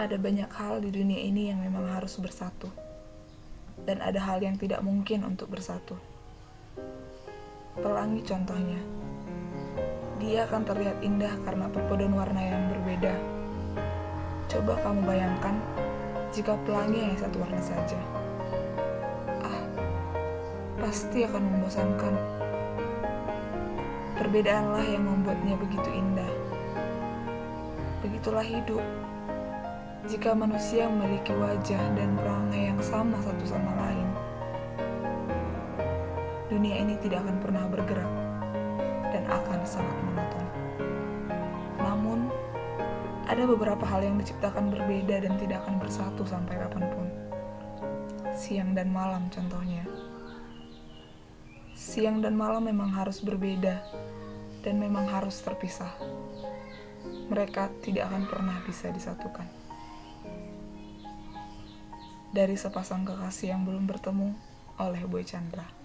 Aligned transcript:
Ada 0.00 0.16
banyak 0.16 0.48
hal 0.56 0.80
di 0.80 0.88
dunia 0.88 1.20
ini 1.20 1.52
yang 1.52 1.60
memang 1.60 1.84
harus 1.92 2.16
bersatu, 2.16 2.72
dan 3.84 4.00
ada 4.00 4.16
hal 4.16 4.40
yang 4.40 4.56
tidak 4.56 4.80
mungkin 4.80 5.28
untuk 5.28 5.52
bersatu. 5.52 5.92
Pelangi 7.76 8.24
contohnya, 8.24 8.80
dia 10.16 10.48
akan 10.48 10.64
terlihat 10.64 11.04
indah 11.04 11.36
karena 11.44 11.68
perpaduan 11.68 12.16
warna 12.16 12.40
yang 12.40 12.72
berbeda. 12.72 13.12
Coba 14.48 14.80
kamu 14.80 15.04
bayangkan 15.04 15.60
jika 16.32 16.56
pelangi 16.64 17.04
hanya 17.04 17.20
satu 17.20 17.36
warna 17.44 17.60
saja. 17.60 18.00
Ah, 19.44 19.62
pasti 20.80 21.28
akan 21.28 21.44
membosankan. 21.44 22.14
Perbedaanlah 24.16 24.80
yang 24.80 25.04
membuatnya 25.04 25.60
begitu 25.60 25.92
indah. 25.92 26.32
Begitulah 28.00 28.48
hidup. 28.48 28.80
Jika 30.08 30.32
manusia 30.32 30.88
memiliki 30.88 31.28
wajah 31.36 31.92
dan 31.92 32.16
perangai 32.16 32.72
yang 32.72 32.80
sama 32.80 33.20
satu 33.20 33.44
sama 33.44 33.68
lain, 33.84 34.08
dunia 36.48 36.80
ini 36.80 36.96
tidak 37.04 37.20
akan 37.20 37.36
pernah 37.36 37.68
bergerak 37.68 38.08
dan 39.12 39.28
akan 39.28 39.60
sangat 39.60 39.92
monoton. 40.08 40.46
Namun, 41.84 42.32
ada 43.28 43.44
beberapa 43.44 43.84
hal 43.84 44.00
yang 44.00 44.16
diciptakan 44.16 44.72
berbeda 44.72 45.20
dan 45.20 45.36
tidak 45.36 45.68
akan 45.68 45.76
bersatu 45.76 46.24
sampai 46.24 46.56
kapan 46.56 46.84
pun. 46.96 47.06
Siang 48.32 48.72
dan 48.72 48.88
malam 48.88 49.28
contohnya. 49.28 49.84
Siang 51.76 52.24
dan 52.24 52.40
malam 52.40 52.64
memang 52.64 52.88
harus 52.88 53.20
berbeda 53.20 53.84
dan 54.64 54.80
memang 54.80 55.04
harus 55.12 55.44
terpisah. 55.44 55.92
Mereka 57.28 57.84
tidak 57.84 58.08
akan 58.08 58.24
pernah 58.32 58.56
bisa 58.64 58.88
disatukan 58.88 59.59
dari 62.30 62.54
sepasang 62.54 63.02
kekasih 63.02 63.54
yang 63.54 63.66
belum 63.66 63.90
bertemu 63.90 64.34
oleh 64.78 65.02
Boy 65.06 65.26
Chandra. 65.26 65.79